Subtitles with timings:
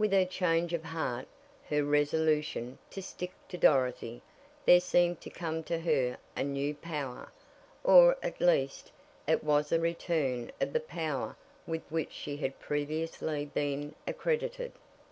[0.00, 1.28] With her change of heart
[1.68, 4.20] her resolution to "stick to Dorothy"
[4.66, 7.30] there seemed to come to her a new power,
[7.84, 8.90] or, at least,
[9.28, 11.36] it was a return of the power
[11.68, 14.72] with which she had previously been accredited.